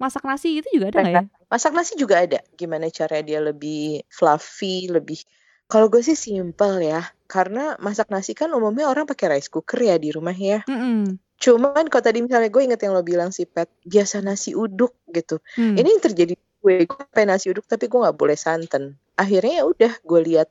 [0.00, 1.22] masak nasi itu juga ada nggak ya?
[1.50, 5.22] masak nasi juga ada gimana cara dia lebih fluffy lebih
[5.68, 10.00] kalau gue sih simple ya karena masak nasi kan umumnya orang pakai rice cooker ya
[10.00, 11.20] di rumah ya Mm-mm.
[11.38, 15.38] Cuman kalau tadi misalnya gue inget yang lo bilang sih Pet, biasa nasi uduk gitu.
[15.54, 15.78] Hmm.
[15.78, 18.98] Ini yang terjadi di gue, gue pengen nasi uduk tapi gue nggak boleh santan.
[19.14, 20.50] Akhirnya ya udah gue lihat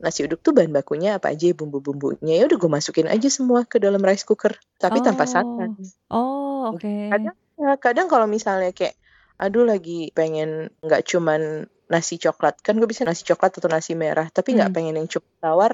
[0.00, 3.78] nasi uduk tuh bahan bakunya apa aja bumbu-bumbunya ya udah gue masukin aja semua ke
[3.78, 5.76] dalam rice cooker tapi tanpa santan.
[6.08, 6.80] Oh, oke.
[6.80, 7.12] Okay.
[7.12, 7.36] Kadang
[7.78, 8.96] kadang kalau misalnya kayak
[9.36, 12.64] aduh lagi pengen nggak cuman nasi coklat.
[12.64, 14.76] Kan gue bisa nasi coklat atau nasi merah tapi nggak hmm.
[14.76, 15.72] pengen yang cukup tawar.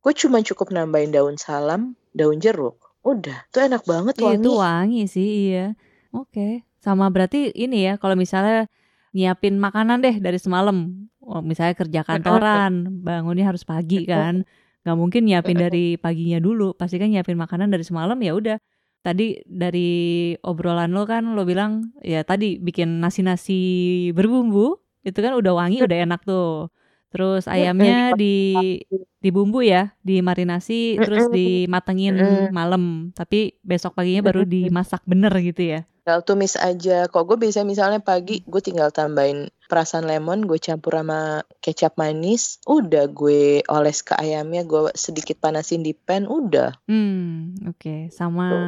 [0.00, 2.80] Gue cuma cukup nambahin daun salam daun jeruk.
[3.04, 5.02] Udah tuh enak banget wangi itu wangi.
[5.04, 5.76] sih iya.
[6.16, 6.52] Oke okay.
[6.80, 8.64] sama berarti ini ya kalau misalnya
[9.12, 11.06] nyiapin makanan deh dari semalam.
[11.20, 14.48] Oh, misalnya kerja kantoran bangunnya harus pagi kan.
[14.82, 16.72] Nggak mungkin nyiapin dari paginya dulu.
[16.74, 18.56] Pasti kan nyiapin makanan dari semalam ya udah.
[19.00, 25.52] Tadi dari obrolan lo kan lo bilang ya tadi bikin nasi-nasi berbumbu itu kan udah
[25.56, 26.68] wangi udah enak tuh
[27.10, 28.78] terus ayamnya di
[29.18, 36.26] dibumbu ya dimarinasi terus dimatengin malam tapi besok paginya baru dimasak bener gitu ya tinggal
[36.26, 37.06] tumis aja.
[37.06, 42.58] Kok gue biasa misalnya pagi gue tinggal tambahin perasan lemon, gue campur sama kecap manis,
[42.66, 46.74] udah gue oles ke ayamnya, gue sedikit panasin di pan, udah.
[46.90, 47.78] Hmm, oke.
[47.78, 48.00] Okay.
[48.10, 48.66] Sama Tuh.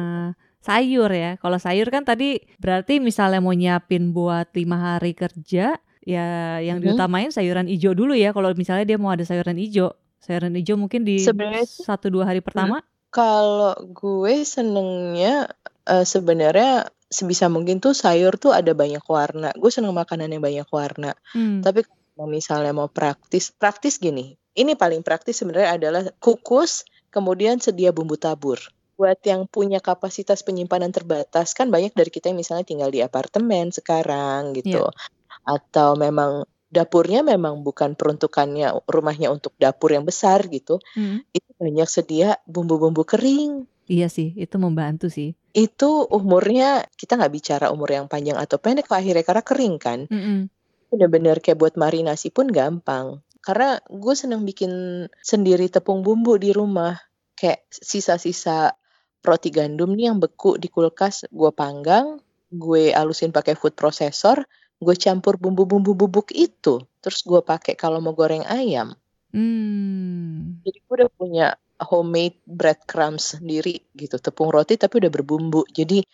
[0.63, 1.35] sayur ya.
[1.35, 6.93] Kalau sayur kan tadi berarti misalnya mau nyiapin buat lima hari kerja, ya yang hmm.
[6.93, 8.35] diutamain sayuran hijau dulu ya.
[8.35, 11.23] Kalau misalnya dia mau ada sayuran hijau, sayuran hijau mungkin di
[11.65, 12.83] satu dua hari pertama.
[13.13, 15.47] Kalau gue senengnya
[15.85, 19.53] uh, sebenarnya sebisa mungkin tuh sayur tuh ada banyak warna.
[19.53, 21.13] Gue seneng makanan yang banyak warna.
[21.29, 21.61] Hmm.
[21.61, 24.33] Tapi kalau misalnya mau praktis, praktis gini.
[24.53, 28.61] Ini paling praktis sebenarnya adalah kukus, kemudian sedia bumbu tabur.
[28.93, 33.73] Buat yang punya kapasitas penyimpanan terbatas, kan banyak dari kita yang misalnya tinggal di apartemen
[33.73, 34.85] sekarang gitu.
[34.85, 34.93] Yeah.
[35.41, 40.77] Atau memang dapurnya memang bukan peruntukannya rumahnya untuk dapur yang besar gitu.
[40.93, 41.25] Hmm.
[41.33, 43.65] Itu banyak sedia bumbu-bumbu kering.
[43.89, 48.89] Iya sih, itu membantu sih itu umurnya kita nggak bicara umur yang panjang atau pendek
[48.89, 49.99] akhirnya karena kering kan.
[50.09, 50.49] Mm.
[50.89, 53.21] Bener-bener kayak buat marinasi pun gampang.
[53.39, 56.97] Karena gue seneng bikin sendiri tepung bumbu di rumah.
[57.37, 58.73] Kayak sisa-sisa
[59.21, 62.17] roti gandum nih yang beku di kulkas gue panggang,
[62.49, 64.41] gue alusin pakai food processor,
[64.85, 68.93] gue campur bumbu-bumbu bubuk itu, terus gue pakai kalau mau goreng ayam.
[69.33, 70.61] Hmm.
[70.61, 71.47] Jadi gue udah punya
[71.81, 75.65] homemade breadcrumbs sendiri gitu, tepung roti tapi udah berbumbu.
[75.73, 76.05] Jadi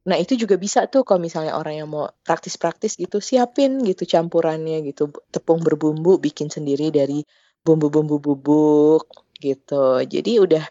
[0.00, 4.80] nah itu juga bisa tuh kalau misalnya orang yang mau praktis-praktis gitu siapin gitu campurannya
[4.86, 7.26] gitu, tepung berbumbu bikin sendiri dari
[7.66, 9.04] bumbu-bumbu bubuk
[9.42, 10.00] gitu.
[10.06, 10.64] Jadi udah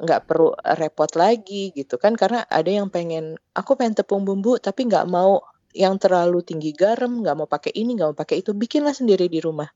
[0.00, 4.88] nggak perlu repot lagi gitu kan karena ada yang pengen aku pengen tepung bumbu tapi
[4.88, 8.94] nggak mau yang terlalu tinggi garam nggak mau pakai ini nggak mau pakai itu bikinlah
[8.94, 9.70] sendiri di rumah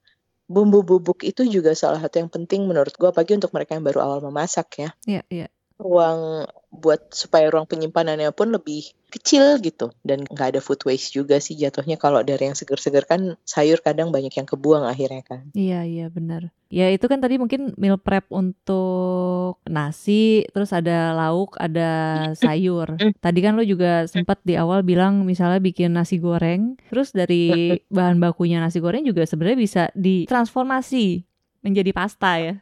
[0.44, 4.00] bumbu bubuk itu juga salah satu yang penting menurut gue apalagi untuk mereka yang baru
[4.04, 4.88] awal memasak ya.
[5.08, 5.46] Iya, iya.
[5.74, 11.38] Ruang buat supaya ruang penyimpanannya pun lebih kecil gitu dan nggak ada food waste juga
[11.38, 15.54] sih jatuhnya kalau dari yang seger-seger kan sayur kadang banyak yang kebuang akhirnya kan.
[15.54, 16.50] Iya iya benar.
[16.74, 21.90] Ya itu kan tadi mungkin meal prep untuk nasi, terus ada lauk, ada
[22.34, 22.98] sayur.
[23.22, 28.18] Tadi kan lo juga sempat di awal bilang misalnya bikin nasi goreng, terus dari bahan
[28.18, 31.22] bakunya nasi goreng juga sebenarnya bisa ditransformasi
[31.62, 32.54] menjadi pasta ya.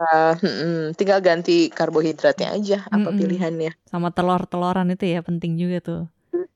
[0.00, 3.72] Uh, hmm, tinggal ganti karbohidratnya aja apa hmm, pilihannya.
[3.84, 6.02] Sama telur-teloran itu ya penting juga tuh.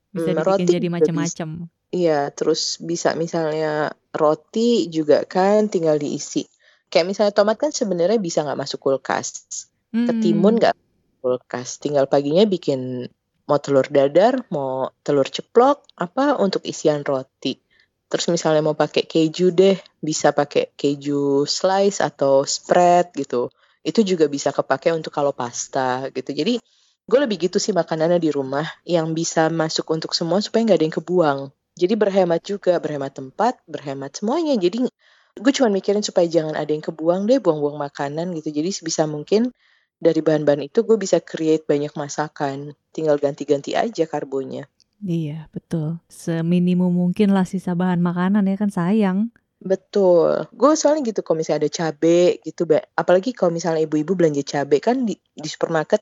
[0.09, 1.49] Bisa hmm, dibikin jadi macam-macam.
[1.93, 6.49] Iya, terus bisa misalnya roti juga kan tinggal diisi.
[6.89, 9.45] Kayak misalnya tomat kan sebenarnya bisa nggak masuk kulkas.
[9.93, 10.09] Hmm.
[10.09, 10.73] Ketimun nggak
[11.21, 11.77] kulkas.
[11.77, 13.05] Tinggal paginya bikin
[13.45, 17.61] mau telur dadar, mau telur ceplok, apa untuk isian roti.
[18.05, 23.49] Terus misalnya mau pakai keju deh, bisa pakai keju slice atau spread gitu.
[23.81, 26.31] Itu juga bisa kepake untuk kalau pasta gitu.
[26.33, 26.61] Jadi
[27.05, 30.85] gue lebih gitu sih makanannya di rumah yang bisa masuk untuk semua supaya nggak ada
[30.85, 31.39] yang kebuang.
[31.75, 34.55] Jadi berhemat juga, berhemat tempat, berhemat semuanya.
[34.55, 34.87] Jadi
[35.35, 38.49] gue cuma mikirin supaya jangan ada yang kebuang deh, buang-buang makanan gitu.
[38.53, 39.51] Jadi sebisa mungkin
[39.99, 42.73] dari bahan-bahan itu gue bisa create banyak masakan.
[42.95, 44.69] Tinggal ganti-ganti aja karbonya.
[45.05, 46.01] Iya, betul.
[46.09, 49.29] Seminimum mungkin lah sisa bahan makanan ya kan sayang.
[49.61, 50.49] Betul.
[50.49, 52.65] Gue soalnya gitu kalau misalnya ada cabe gitu,
[52.97, 56.01] apalagi kalau misalnya ibu-ibu belanja cabe kan di, di supermarket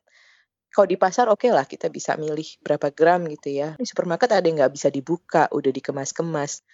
[0.74, 3.78] kalau di pasar oke okay lah kita bisa milih berapa gram gitu ya.
[3.78, 6.66] Di supermarket ada yang nggak bisa dibuka, udah dikemas-kemas.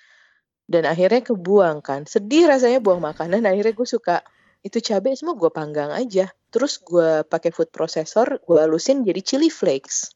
[0.70, 2.08] Dan akhirnya kebuang kan.
[2.08, 3.44] Sedih rasanya buang makanan.
[3.44, 4.24] Akhirnya gue suka
[4.64, 6.32] itu cabai semua gue panggang aja.
[6.54, 10.16] Terus gue pakai food processor, gue halusin jadi chili flakes.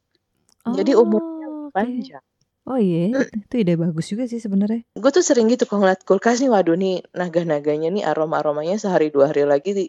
[0.64, 0.72] Oh.
[0.72, 1.33] Jadi umur
[1.74, 2.22] panjang.
[2.64, 4.88] Oh iya, itu ide bagus juga sih sebenarnya.
[4.96, 9.28] Gue tuh sering gitu kalau ngeliat kulkas nih, waduh nih naga-naganya nih aroma-aromanya sehari dua
[9.28, 9.88] hari lagi nih,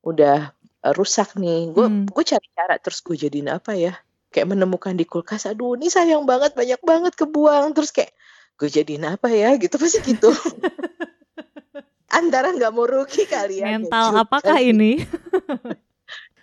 [0.00, 0.56] udah
[0.96, 1.76] rusak nih.
[1.76, 2.08] Gue hmm.
[2.08, 3.92] gue cari cara terus gue jadiin apa ya?
[4.32, 7.76] Kayak menemukan di kulkas, aduh ini sayang banget banyak banget kebuang.
[7.76, 8.16] Terus kayak
[8.56, 9.52] gue jadiin apa ya?
[9.60, 10.32] Gitu pasti gitu.
[12.16, 13.76] antara nggak mau rugi kali ya.
[13.76, 14.22] Mental gitu.
[14.24, 15.02] apakah ini?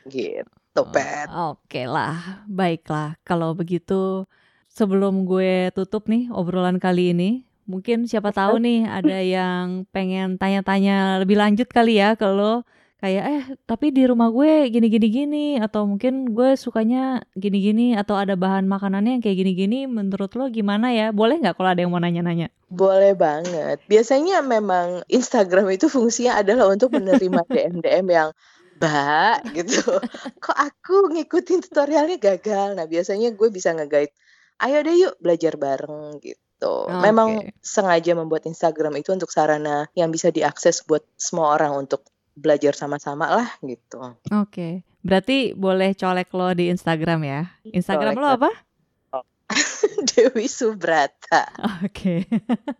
[0.04, 1.32] Gitu, Pet.
[1.32, 3.16] Oke lah, baiklah.
[3.24, 4.28] Kalau begitu,
[4.74, 11.22] sebelum gue tutup nih obrolan kali ini, mungkin siapa tahu nih ada yang pengen tanya-tanya
[11.22, 12.66] lebih lanjut kali ya ke lo.
[13.04, 18.40] Kayak eh tapi di rumah gue gini-gini gini atau mungkin gue sukanya gini-gini atau ada
[18.40, 21.12] bahan makanannya yang kayak gini-gini menurut lo gimana ya?
[21.12, 22.48] Boleh nggak kalau ada yang mau nanya-nanya?
[22.72, 23.84] Boleh banget.
[23.92, 28.32] Biasanya memang Instagram itu fungsinya adalah untuk menerima DM-DM yang
[28.80, 29.84] Mbak gitu.
[30.44, 32.76] Kok aku ngikutin tutorialnya gagal?
[32.76, 34.16] Nah, biasanya gue bisa nge-guide.
[34.62, 36.74] Ayo deh yuk belajar bareng gitu.
[36.90, 37.56] Memang Oke.
[37.60, 43.30] sengaja membuat Instagram itu untuk sarana yang bisa diakses buat semua orang untuk belajar sama-sama
[43.30, 44.18] lah gitu.
[44.34, 44.86] Oke.
[45.04, 47.42] Berarti boleh colek lo di Instagram ya.
[47.68, 48.52] Instagram Colek lo apa?
[50.16, 51.52] Dewi Subrata
[51.84, 52.26] Oke.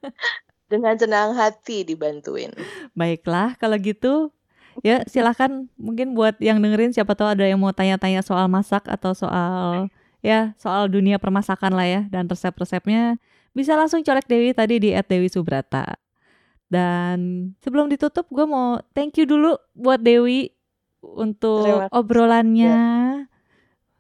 [0.72, 2.50] dengan senang hati dibantuin.
[2.98, 4.34] Baiklah, kalau gitu
[4.82, 9.14] ya silahkan mungkin buat yang dengerin siapa tahu ada yang mau tanya-tanya soal masak atau
[9.14, 9.94] soal
[10.24, 13.20] ya soal dunia permasakan lah ya dan resep-resepnya
[13.54, 16.00] bisa langsung colek Dewi tadi di @dewi_subrata.
[16.72, 20.50] Dan sebelum ditutup gue mau thank you dulu buat Dewi
[21.06, 22.78] untuk Terima obrolannya.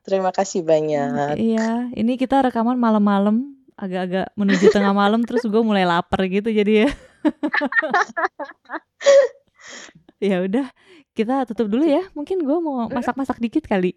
[0.04, 1.38] Terima kasih banyak.
[1.38, 6.88] Iya, ini kita rekaman malam-malam agak-agak menuju tengah malam terus gue mulai lapar gitu jadi
[6.88, 6.90] ya.
[10.34, 10.66] ya udah,
[11.14, 12.04] kita tutup dulu ya.
[12.18, 13.94] Mungkin gue mau masak-masak dikit kali.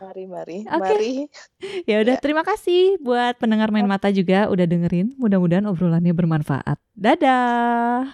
[0.00, 0.80] Mari, mari, Oke.
[0.80, 1.12] mari.
[1.90, 5.12] Ya udah, terima kasih buat pendengar main mata juga udah dengerin.
[5.20, 6.80] Mudah-mudahan obrolannya bermanfaat.
[6.96, 8.08] Dadah.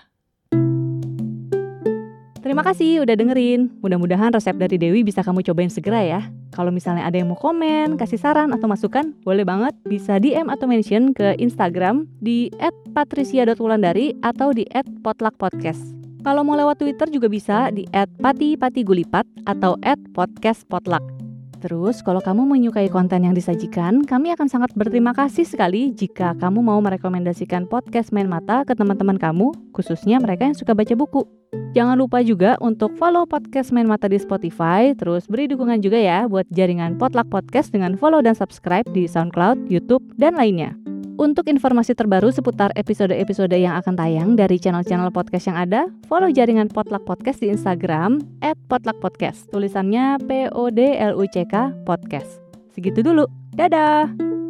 [2.43, 3.75] Terima kasih udah dengerin.
[3.83, 6.21] Mudah-mudahan resep dari Dewi bisa kamu cobain segera ya.
[6.55, 10.71] Kalau misalnya ada yang mau komen, kasih saran atau masukan, boleh banget bisa DM atau
[10.71, 12.51] mention ke Instagram di
[12.95, 14.63] @patricia.wulandari atau di
[15.03, 15.99] @potluckpodcast.
[16.23, 19.75] Kalau mau lewat Twitter juga bisa di @patipatigulipat atau
[20.15, 21.16] @podcastpotluck.
[21.61, 26.61] Terus, kalau kamu menyukai konten yang disajikan, kami akan sangat berterima kasih sekali jika kamu
[26.61, 31.25] mau merekomendasikan podcast Main Mata ke teman-teman kamu, khususnya mereka yang suka baca buku.
[31.73, 36.25] Jangan lupa juga untuk follow podcast Main Mata di Spotify, terus beri dukungan juga ya
[36.25, 40.73] buat jaringan Potluck Podcast dengan follow dan subscribe di SoundCloud, YouTube, dan lainnya.
[41.17, 46.69] Untuk informasi terbaru seputar episode-episode yang akan tayang dari channel-channel podcast yang ada, follow jaringan
[46.69, 48.21] Potluck Podcast di Instagram
[48.69, 49.49] @potluckpodcast.
[49.49, 52.45] Tulisannya P O D L U C K Podcast.
[52.77, 53.25] Segitu dulu.
[53.57, 54.46] Dadah.